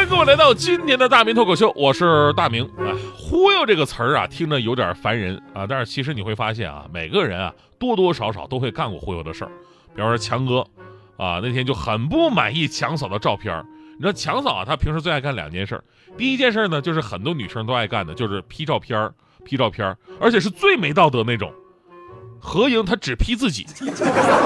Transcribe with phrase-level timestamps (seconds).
[0.11, 2.69] 各位来到今天的大明脱口秀，我是大明。
[2.79, 9.51] 哎，忽悠这个词儿啊，听着有点烦人啊，但是其实你会发现啊，每个人啊多多少少都会干过忽悠的事儿。
[9.95, 10.67] 比方说强哥
[11.15, 13.65] 啊，那天就很不满意强嫂的照片儿。
[13.93, 15.83] 你知道强嫂啊，她平时最爱干两件事儿，
[16.17, 19.13] 第一件事呢，就是很多女生都爱干的，就是 P 照片儿
[19.45, 21.53] ，P 照片儿，而且是最没道德那种。
[22.37, 23.65] 合影她只 P 自己，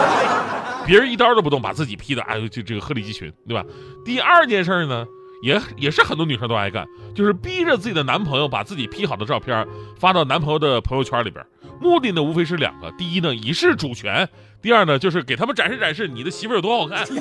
[0.86, 3.66] 别人一刀都不动，把自己 P 的，哎呦，就这个鹤立鸡群，对吧？
[4.06, 5.08] 第二件事呢，
[5.46, 11.46] 也也是很多女生都爱干，就是逼着自己的男朋友把自己 P 好的照片发到男朋友的朋友圈里边，
[11.80, 14.28] 目的呢无非是两个：第一呢以示主权，
[14.60, 17.06] 第二呢就是给他们展示展示你的媳妇儿有多好看。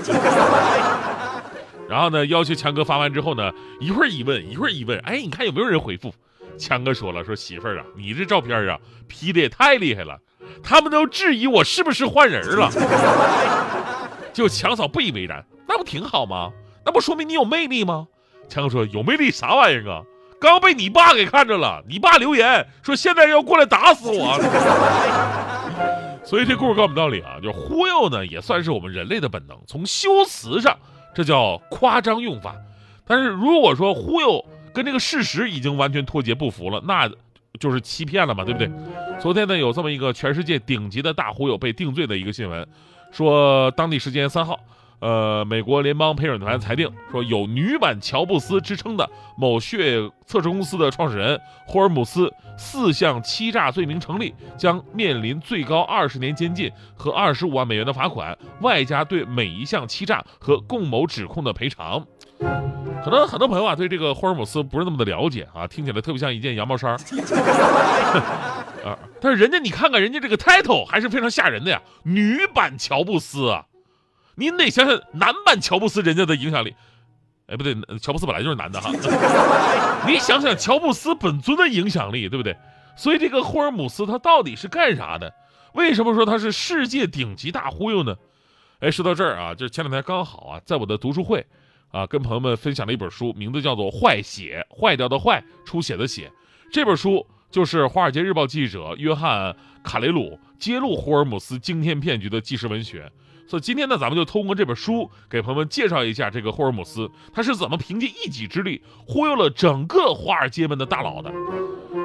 [1.87, 6.15] 然后呢，要求强哥发完之后呢，一会儿一问，一会儿一问，哎，你看有没有人回复？
[6.57, 10.19] 强哥说了，说媳妇儿啊，你这照片啊 P 的也太厉害了，
[10.63, 12.71] 他们都质疑我是不是换人了。
[14.33, 16.51] 就强嫂不以为然，那不挺好吗？
[16.87, 18.09] 那不说明你有魅力吗？
[18.49, 20.03] 强哥说有魅力啥玩意儿啊？
[20.41, 24.39] 刚被你爸给看着了，你爸留言说现在要过来打死我。
[26.23, 29.59] 所以这故事告诉我们道理啊，就是忽悠呢也算是我们人类的本能。
[29.67, 30.77] 从修辞上，
[31.15, 32.55] 这叫夸张用法。
[33.07, 37.11] 但是如果说忽悠跟这个事实已经完全脱节不符了，那
[37.59, 38.71] 就是欺骗了嘛，对不对？
[39.21, 42.67] 昨天呢有这么一个全世界顶级的大忽悠被定罪的一个新闻，
[43.11, 44.61] 说当地时间三号。
[45.05, 62.03] 呃，美国联邦陪审团裁定说，有女版乔布斯之称的某血液测试公司的创始人霍尔姆斯四项欺诈罪名成立，将面临最高二十年监禁和二十五万美元的罚款，外加对每一项欺诈和共谋指控的赔偿。
[63.05, 66.97] 可能很多朋友啊对这个霍尔姆斯不是那么的了解啊，听起来特别像一件羊毛衫儿
[68.89, 73.67] 啊，但是人家你看看人家这个 title 还是非常吓人的呀，女版乔布斯啊。
[74.37, 76.75] 您得想想男版乔布斯人家的影响力，
[77.47, 78.91] 哎，不对，乔布斯本来就是男的哈。
[80.07, 82.57] 你想想乔布斯本尊的影响力，对不对？
[82.97, 85.33] 所以这个霍尔姆斯他到底是干啥的？
[85.73, 88.15] 为什么说他是世界顶级大忽悠呢？
[88.81, 91.45] 哎，说到这儿啊，就是前两天刚好啊，在我的读书会
[91.91, 96.31] 啊，跟朋友们分享了一本书，名字叫做《坏血》，坏掉的坏，出血的血。
[96.73, 99.53] 这本书就是《华尔街日报》记者约翰·
[99.83, 103.11] 卡雷鲁揭露霍尔姆斯惊天骗局的纪实文学。
[103.47, 111.31] 所以今天呢，咱们就通过这本书给朋友们介绍一下这个霍尔姆斯，他是怎么凭借一己之力忽悠了整个华尔街们的大佬的。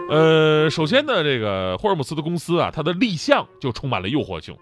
[0.10, 4.56] 呃，首先呢，这个霍尔姆斯的公司啊，它的立项就充满了诱惑性。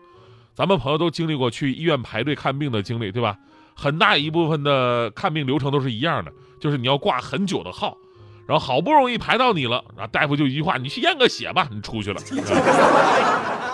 [0.53, 3.37] 咱们朋友都经历过去医院排队看病的经历，对吧？
[3.75, 7.95] 很大一部分的看病流程都是一样的，就是你要挂很久的号，
[8.47, 12.19] 然后好不容易排到你了，然后大夫就一句话：“你去验个血吧，你出去了，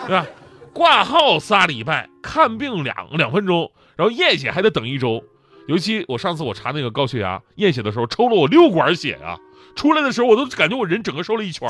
[0.07, 0.25] 对吧？”
[0.73, 5.23] 挂号仨礼拜，看病两两分钟，然后验血还得等一周。
[5.67, 9.37] 尤其我上次我查那个高血压，验血的时候抽了我六管血啊，
[9.75, 11.69] 出来的时候我都感觉我人整个瘦了一圈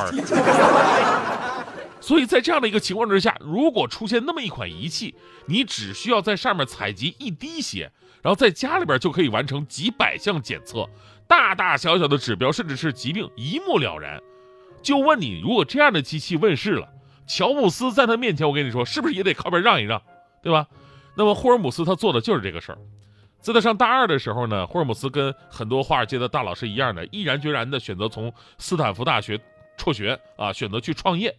[2.00, 5.13] 所以在这样的一个情况之下，如果出现那么一款仪器，
[5.46, 10.90] 你只需要在上面采集一滴血，然后在家里边就可以完成几百项检测，
[11.28, 14.19] 大大小小的指标甚至是疾病一目了然。
[14.81, 16.88] 就问你，如果这样的机器问世了？
[17.26, 20.02] 乔布斯在他面前，我跟你说，是不是也得靠边让一让，
[20.42, 20.68] 对吧？
[21.16, 22.78] 那么霍尔姆斯他做的就是这个事儿。
[23.40, 29.40] 在他上大二的时候呢，霍尔姆斯跟很多华尔街的大佬是一样的，毅然决然的选择从斯坦福大学
[29.78, 31.36] 辍学啊，选择去创业。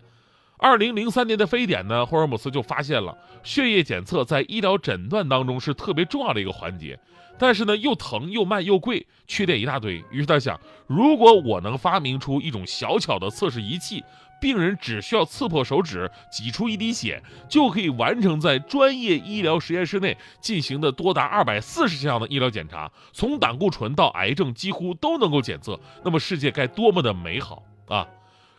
[0.58, 6.98] 二零零三年的非典呢，霍尔姆斯就发现了血液检测在医疗诊断当中是特别重要的一个环节，
[7.38, 10.04] 但是呢又疼又慢又贵，缺点一大堆。
[10.10, 14.04] 于是他想，如果我能发明出一种小巧的测试仪器。
[14.40, 25.78] 病人只需要刺破手指，挤出一滴血，就可以完成在专业医疗实验室内进行的多达二百四十项的医疗检查，从胆固醇到癌症几乎都能够检测。
[26.04, 28.06] 那么世界该多么的美好啊！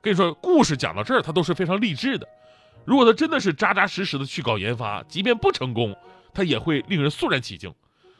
[0.02, 2.28] 跟你说，故事讲到这儿，它都是非常励志的。
[2.86, 5.96] 如果他真的是扎扎实实的去搞研发，即便不成功，
[6.34, 7.74] 他也会令人肃然起敬。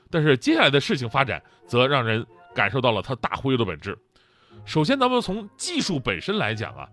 [0.10, 3.98] 但是接下来的事情发展，则让人感受到了他大忽悠的本质。
[4.66, 6.88] 首先，咱们从技术本身来讲啊。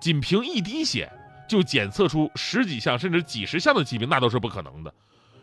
[0.00, 1.10] 仅凭一滴血
[1.48, 4.92] 就检测出十几项甚至几十项的疾病，那都是不可能的。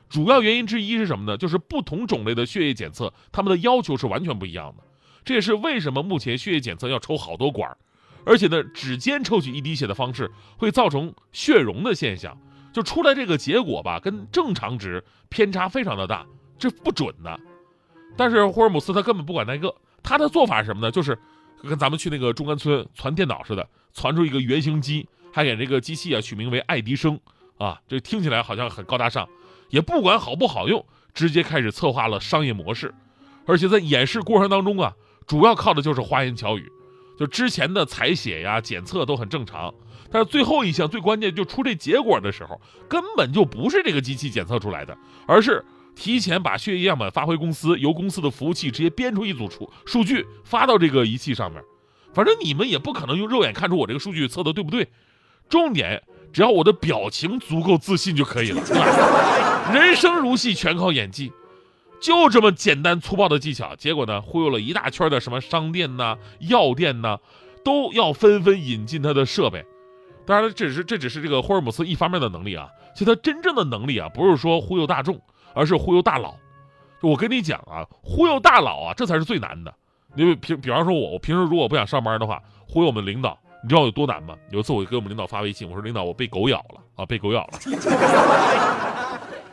[0.10, 1.38] 主要原因之一是什么呢？
[1.38, 4.84] 就是不同种类的血液检测，他们的要求是完全不一样的。
[5.26, 7.78] 这也是为什么目前血液检测要抽好多管儿，
[8.26, 12.38] 而且呢，指尖抽取一滴血的方式会造成血溶的现象，
[12.72, 16.26] 就出来这个结果吧，跟正常值偏差非常的大，
[16.60, 17.40] 这不准的。
[18.16, 19.74] 但是霍尔姆斯他根本不管那个，
[20.04, 20.92] 他的做法是什么呢？
[20.92, 21.18] 就是
[21.68, 27.19] 跟咱们去那个中关村传电脑似的，传出一个原型机，还给这个机器啊取名为爱迪生
[27.57, 29.27] 啊，这听起来好像很高大上，
[29.69, 32.94] 也不管好不好用，直接开始策划了商业模式，
[33.45, 34.94] 而且在演示过程当中啊，
[35.25, 36.69] 主要靠的就是花言巧语，
[37.18, 39.74] 就之前的采血呀、检测都很正常，
[40.12, 42.59] 但是最后一项最关键就出这结果的时候，
[42.89, 45.63] 根本就不是这个机器检测出来的，而是。
[45.95, 51.62] 提前把血液样本发回公司，由公司的服务器直接编出一组数数据发到这个仪器上面。
[52.13, 54.88] 反正你们也不可能用肉眼看出我这个数据测的对不对。
[55.50, 56.01] 重点，
[56.31, 58.62] 只要我的表情足够自信就可以了。
[59.74, 61.31] 人生如戏，全靠演技。
[62.01, 67.18] 就这么简单粗暴的技巧，结果呢，忽悠了一大圈的什么商店呐、药店呐，
[67.63, 69.63] 都要纷纷引进他的设备。
[70.25, 72.68] 当然，这只是这只是这个霍尔姆斯一方面的能力啊。
[72.94, 75.19] 其实他真正的能力啊，不是说忽悠大众。
[75.54, 76.36] 而是忽悠大佬，
[77.02, 79.74] 我跟你讲啊，忽悠大佬啊，这才是最难的。
[80.16, 84.36] 因为平，比方说我，我平时如果不想上班的话，忽悠我们领导，你知道有多难吗？
[84.52, 87.54] 有一次我给我们领导发微信，我说领导，我被狗咬了啊，被狗咬了。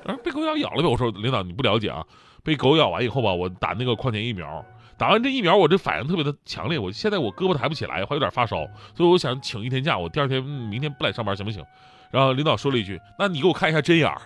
[0.07, 0.89] 啊，被狗咬咬了呗。
[0.89, 2.05] 我说领导你不了解啊，
[2.43, 4.65] 被狗咬完以后吧，我打那个矿泉疫苗，
[4.99, 8.57] 打完这疫苗我这反应特别的强烈，我现在我胳膊抬不起来，还有点发烧，
[8.95, 11.65] 所以我想请一天假，我第二天明天不来上班行不行？
[12.11, 14.21] 然后领导说了一句，那你给我看一下针眼儿。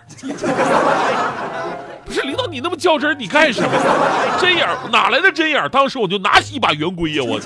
[2.51, 3.69] 你那么较真，你干什么？
[4.39, 5.69] 针眼哪来的针眼？
[5.69, 7.39] 当时我就拿起一把圆规呀，我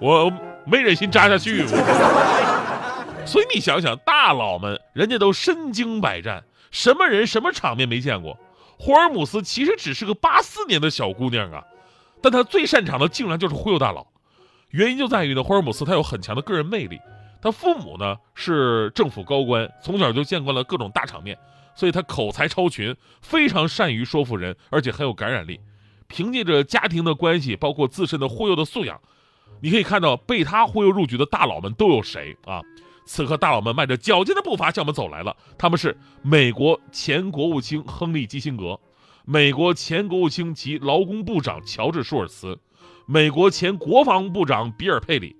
[0.26, 0.32] 我
[0.64, 1.66] 没忍心扎下去。
[3.26, 8.36] 所以你想想，大佬们人家都身经百战，什么人什么场面没见过？
[8.78, 11.62] 霍尔姆斯其实只是个八四年的小姑娘啊，
[12.22, 14.06] 但她最擅长的竟然就是忽悠大佬。
[14.70, 16.98] 原因就在于呢，霍尔姆斯他有很强的个人魅力，
[17.42, 21.36] 他父母呢是政府高官，从小就见惯了各种大场面。
[21.80, 25.58] 所以他口才超群，非常善于说服人，而且很有感染力。
[26.08, 29.00] 凭借着家庭的关系，包括自身的忽悠的素养，
[29.62, 32.60] 你可以看到被他忽悠入局的大佬们都有谁啊？
[33.06, 35.34] 此刻大佬们迈着矫健的步伐向我们走来了。
[35.56, 38.78] 他们是美国前国务卿亨利基辛格，
[39.24, 42.58] 美国前国务卿及劳工部长乔治舒尔茨，
[43.06, 45.34] 美国前国防部长比尔佩里，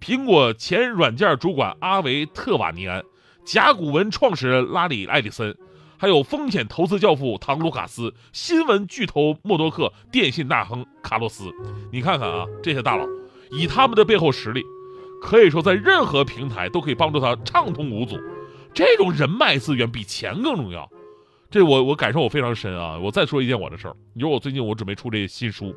[0.00, 3.00] 苹果前软件主管阿维特瓦尼安，
[3.44, 5.56] 甲骨文创始人拉里艾利森。
[5.96, 11.50] 还有风险投资教父唐·卢卡斯、新闻巨头默多克、电信大亨卡洛斯，
[11.92, 13.06] 你看看啊，这些大佬，
[13.50, 14.62] 以他们的背后实力，
[15.22, 18.18] 可以说在任何平台都可以帮助他畅通无阻。
[18.72, 20.90] 这种人脉资源比钱更重要，
[21.48, 22.98] 这我我感受我非常深啊。
[22.98, 25.74] 我再说一件我的事儿，你说我最近我准备出这新书，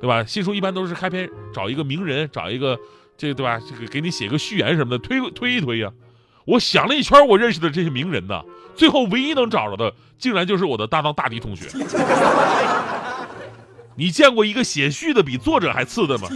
[0.00, 0.22] 对吧？
[0.24, 2.78] 新书一般都是开篇找一个名人，找一个
[3.16, 3.58] 这个对吧？
[3.58, 5.92] 这个给你写个序言什么的，推推一推呀。
[6.46, 8.40] 我想了一圈，我认识的这些名人呢，
[8.74, 11.66] 最后唯一能找着的，竟然就是我的搭档大迪同学。
[13.96, 16.28] 你见过一个写序的比作者还次的吗？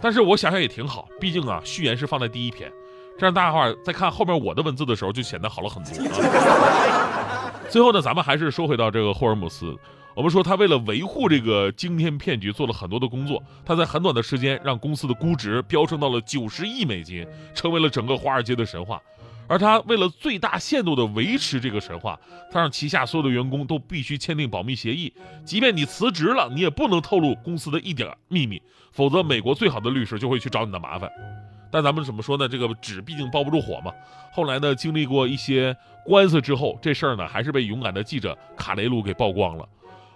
[0.00, 2.72] 但是我想想也挺好，毕竟啊，序言是放在第一篇，
[3.18, 6.08] 这样大家伙在看后面我的文字的时候，就显得好了很多。
[6.08, 7.52] 啊。
[7.68, 9.76] 最后呢，咱们还是说回到这个霍尔姆斯。
[10.14, 19.00] 我们说他为了维护这个惊天骗局做了很多的工作，他在很短的时间让公司的估值飙升到了九十亿美金，成为了整个华尔街的神话。
[19.48, 22.18] 而他为了最大限度的维持这个神话，
[22.50, 25.12] 他让旗下所有的员工都必须签订保密协议，
[25.44, 28.60] 即便你辞职了，你也不能透露公司的一点秘密，
[28.92, 31.10] 否则美国最好的律师就会去找你的麻烦。
[31.70, 32.46] 但咱们怎么说呢？
[32.46, 33.90] 这个纸毕竟包不住火嘛。
[34.30, 39.66] 后来呢，经历过一些官司之后，这事儿呢还是被勇敢的记者卡雷鲁给曝光了。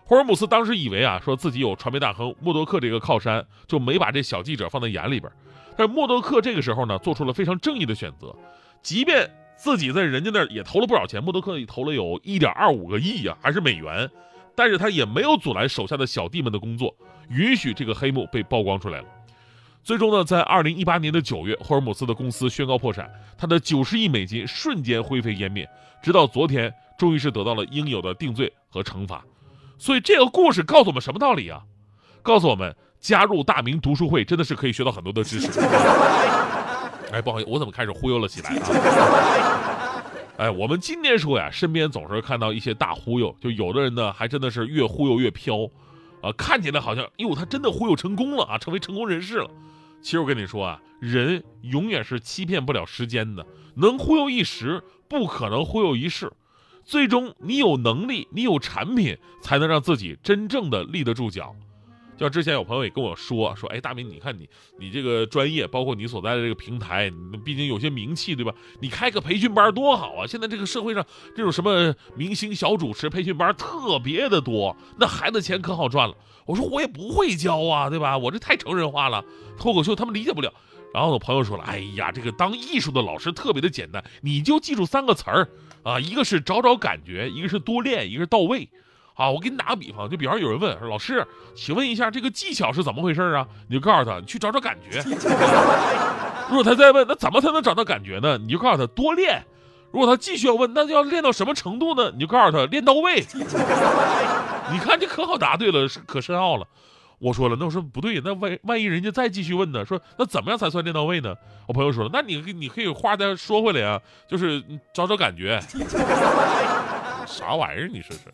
[0.09, 5.31] 霍尔姆斯当时以为啊，说自己有传媒大亨默多克这个靠山，就没把这小记者放在眼里边。
[5.77, 8.33] 但是默多克这个时候呢，做出了非常正义的选择，
[8.81, 14.09] 即便自己在人家那儿也投了不少钱，默多克投了有一点二五个亿呀，还是美元，
[14.55, 16.95] 但是他也没有阻拦手下的小弟们的工作，
[17.29, 19.07] 允许这个黑幕被曝光出来了。
[19.83, 25.69] 最终呢，在二零一八年的九月，霍尔姆斯的公司宣告破产，他的九十亿美金瞬间灰飞烟灭，
[26.01, 29.25] 直到昨天，终于是得到了应有的定罪和惩罚。
[29.79, 31.63] 所以这个故事告诉我们什么道理啊？
[32.23, 35.49] 告诉我们加入大明读书会真的是可以学到很多的知识。
[37.13, 40.03] 哎，不好意思，我怎么开始忽悠了起来啊？
[40.39, 45.71] 哎，我们今天说呀，身边总是看到一些大忽悠，就有的人呢还真的是越忽悠越飘，
[46.21, 49.49] 啊，看起来好像哟他真的忽悠成功了啊，成为成功人士了。
[50.03, 56.33] 其实我跟你说啊，人永远是欺骗不了时间的，能忽悠一时，不可能忽悠一世。
[56.87, 61.53] 最终，你有能力，你有产品，才能让自己真正的立得住脚。
[62.17, 67.13] 就之前有朋友也跟我说说，哎，大明，你看你你这个专业，包括你所在的这个平台，
[67.45, 68.55] 毕竟有些名气，对吧？
[68.81, 70.27] 你开个培训班多好啊！
[70.27, 76.15] 现在这个社会上这种什么明星小主持培训班特别的多，那孩子钱可好赚了。
[76.47, 78.17] 我说我也不会教啊，对吧？
[78.17, 79.23] 我这太成人化了，
[79.59, 80.51] 脱口秀他们理解不了。
[80.97, 85.47] 然后我朋友说了，哎呀，这个当艺术的老师特别的简单，你就记住三个词儿
[85.83, 88.67] 啊，一个是找找感觉，一个是多练，一个是到位。
[89.13, 93.47] 啊，我给你打个比方，就比方有人问说老师，请问一下这个技巧是怎么回事啊？
[93.69, 95.05] 你就告诉他，你去找找感觉。
[96.49, 98.39] 如果他再问，那怎么才能找到感觉呢？
[98.39, 99.45] 你就告诉他多练。
[99.93, 102.11] 如果他继续要问，那就要练到什么程度呢？
[102.15, 103.23] 你就告诉他练到位。
[104.73, 106.67] 你看这可好答对了，可深奥了。
[107.19, 109.85] 我说了，那我说不对，那万万一人家再继续问呢？
[109.85, 111.35] 说那怎么样才算练到位呢？
[111.67, 115.61] 我朋友说了，那你你可以话再说回来啊，就是找找感觉。
[117.27, 117.89] 啥玩意儿？
[117.89, 118.33] 你试试。